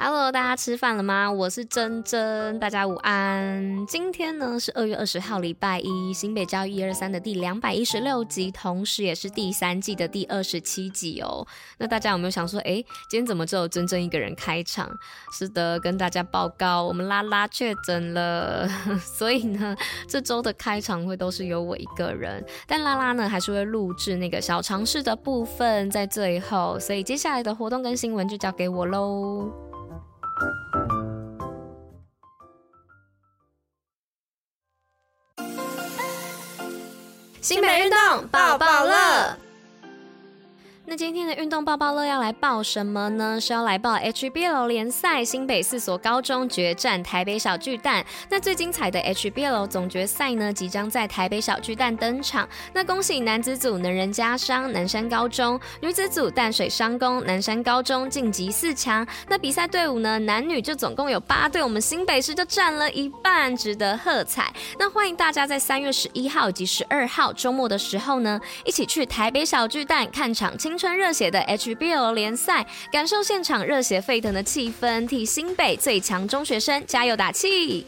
[0.00, 1.28] Hello，大家吃饭了吗？
[1.28, 3.84] 我是珍珍，大家午安。
[3.88, 11.44] 今天呢是二月二十号，礼拜一，新北教育一二三的第两百一十六集，同时也是第三季的第二十七集哦。
[11.78, 12.74] 那大家有没有想说，哎，
[13.10, 14.88] 今天怎么只有珍珍一个人开场？
[15.32, 18.68] 是的，跟大家报告，我们拉拉确诊了，
[19.02, 22.46] 所以呢，这周的开场会都是由我一个人。
[22.68, 29.67] 但拉拉呢，还是会录制那个小尝试的部分在最后，所以接下来的活动跟新闻就交给我喽。
[37.48, 39.47] 新北运动抱抱乐。
[40.90, 43.38] 那今天的运动爆爆乐要来报什么呢？
[43.38, 48.02] 是要来报 HBL 联赛，新北四所高中决战台北小巨蛋。
[48.30, 52.48] 那最精彩的 HBL 总决赛呢，即将在台北小巨蛋登场。
[52.72, 59.06] 那恭喜男子组能仁家商南山高中，女子组淡水商工南山高中晋级四强。
[59.28, 64.50] 那比赛队伍呢，男女就总共有八队，我们新北市就占了一半，值得喝彩。
[64.78, 77.84] 那欢迎大家在三月十一号及十二号周末的时候呢，一起去台北小巨蛋看场穿热血的 HBL 联赛，感受现场热血沸腾的气氛，替新北最强中学生加油打气。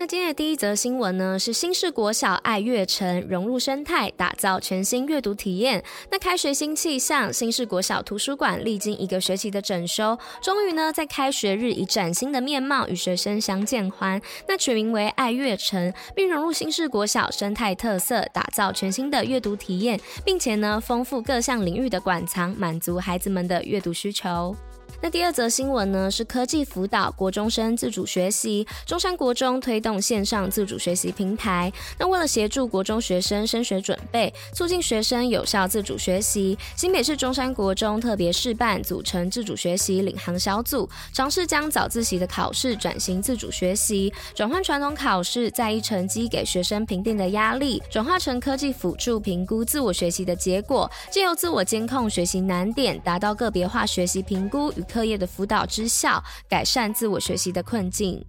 [0.00, 5.84] 那今天的第一则新闻呢，是新市国小爱阅城融入生态，打造全新阅读体验。
[6.10, 14.18] 那开学新气象，新市国小图书馆历经一个学期的整修，终于呢在开学日以崭新的面貌与学生相见欢。
[14.48, 24.56] 那取名为爱阅城，并融入新市国小生态特色，打造全新的阅读体验，并且呢丰富各项领域的馆藏，满足孩子们的阅读需求。
[25.02, 31.72] 那第二则新闻呢，是科技辅导国中生自主学习，中山国中推动线上自主学习平台。
[31.98, 58.24] 那为了协助国中学生升学准备，促进学生有效自主学习，新北市中山国中特别试办组成自主学习领航小组，尝试将早自习的考试转型自主学习，转换传统考试在意成绩给学生评定的压力，转化成科技辅助评估自我学习的结果，借由自我监控学习难点，达到个别化学习评估与课业的辅导之效，改善自我学习的困境。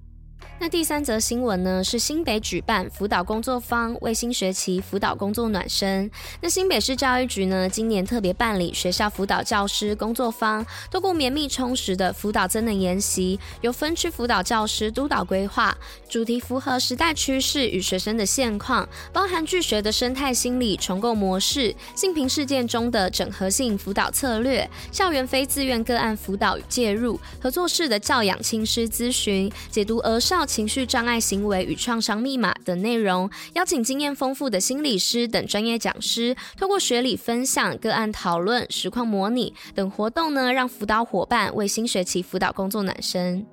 [0.61, 6.07] 那第三则新闻呢，是新北举办辅导工作坊，为新学期辅导工作暖身。
[6.39, 15.75] 那新北市教育局呢，今年特别办理学校辅导教师工作坊，透过绵密充实的辅导增能研习，由分区辅导教师督导规划，
[16.07, 43.47] 主题符合时代趋势与学生的现况，包含拒学的生态心理重构模式、性平事件中的整合性辅导策略、校园非自愿个案辅导与介入、合作式的教养亲师咨询、解读儿少情绪障碍行为与创伤密码等内容，邀请经验丰富的心理师等专业讲师，透过学理分享、个案讨论、实况模拟等活动呢，让辅导伙伴为新学期辅导工作暖身。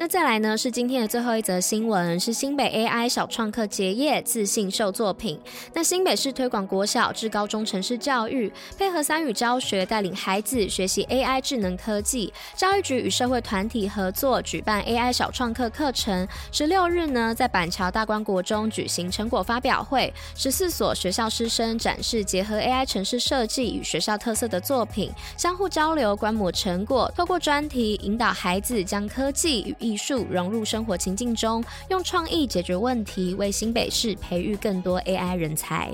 [0.00, 5.40] 那再来呢，是今天的最后一则新闻，是新北 AI 小创客结业自信秀作品。
[5.74, 12.32] 那新北市推广国小至高中程式教育，配合三语教学，带领孩子学习 AI 智能科技。
[12.54, 16.28] 教育局与社会团体合作举办 AI 小创客课程。
[16.52, 35.90] 十六日呢，在板桥大观国中举行成果发表会，十四所学校师生展示结合 AI 程式设计与学校特色的作品，相互交流观摩成果，透过专题引导孩子将科技与艺术融入生活情境中，用创意解决问题，为新北市培育更多 AI 人才。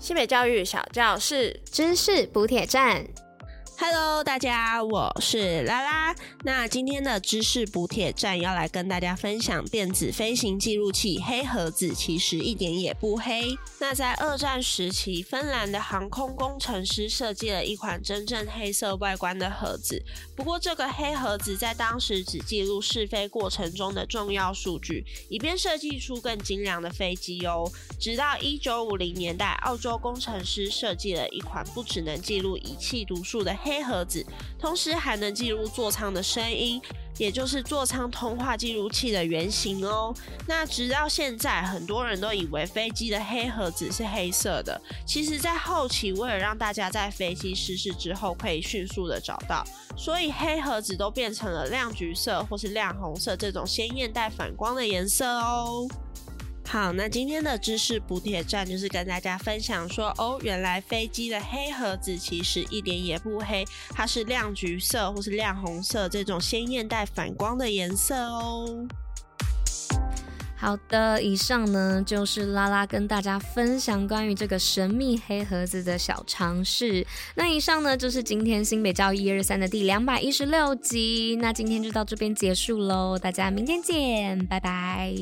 [0.00, 3.06] 新北教育小教室，知识补铁站。
[3.86, 6.16] Hello，大家，我是拉拉。
[6.42, 13.54] 那今天的知识补铁站要来跟大家分享电子飞行记录器黑盒子，其实一点也不黑。
[13.78, 20.02] 那在二战时期，芬兰的航空工程师设计了一款真正黑色外观的盒子。
[20.34, 27.70] 不过，这个黑盒子在当时只记录试飞过程中的重要数据，以便设计出更精良的飞机哦。
[28.00, 34.24] 直到一九五零年代，澳洲工程师设计了一款不只能记录仪器读数的黑黑盒子，
[34.56, 36.80] 同时还能记录座舱的声音，
[37.18, 40.14] 也就是座舱通话记录器的原型哦。
[40.46, 44.80] 那直到现在，很多人都以为飞机的黑盒子是黑色的。
[45.04, 49.64] 其实，在后期为了让大家在飞机失事之后可以迅速的找到，
[49.96, 55.88] 所以黑盒子都变成了亮橘色或是亮红色这种鲜艳带反光的颜色哦。
[56.66, 68.86] 好，那今天的知识补铁站就是跟大家分享说，哦，原来飞机的黑盒子其实一点也不黑，它是亮橘色或是亮红色这种鲜艳带反光的颜色哦。
[70.56, 77.06] 好的，以上呢就是拉拉跟大家分享关于这个神秘黑盒子的小常识。
[77.36, 81.36] 那以上呢就是今天新北教育一二三的第两百一十六集。
[81.40, 85.14] 那今天就到这边结束喽，大家明天见，拜拜。